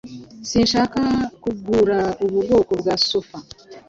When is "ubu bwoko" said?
2.23-2.71